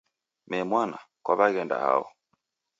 Mee 0.49 0.63
mwana, 0.69 0.97
kwaw'aghenda 1.23 1.75
hao? 1.83 2.05